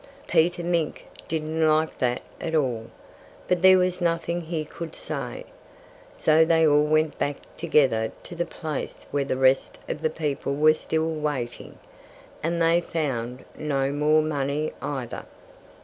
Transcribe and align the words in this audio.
Peter 0.27 0.63
Mink 0.63 1.05
didn't 1.27 1.63
like 1.67 1.99
that 1.99 2.23
at 2.39 2.55
all. 2.55 2.85
But 3.47 3.61
there 3.61 3.77
was 3.77 4.01
nothing 4.01 4.41
he 4.41 4.65
could 4.65 4.95
say. 4.95 5.45
So 6.15 6.43
they 6.43 6.65
all 6.65 6.85
went 6.85 7.19
back 7.19 7.35
together 7.55 8.11
to 8.23 8.35
the 8.35 8.43
place 8.47 9.05
where 9.11 9.25
the 9.25 9.37
rest 9.37 9.77
of 9.87 10.01
the 10.01 10.09
people 10.09 10.55
were 10.55 10.73
still 10.73 11.11
waiting. 11.13 11.77
And 12.41 12.59
they 12.59 12.81
found 12.81 13.45
no 13.55 13.91
more 13.91 14.23
money, 14.23 14.73
either. 14.81 15.25